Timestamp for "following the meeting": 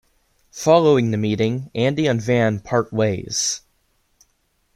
0.53-1.69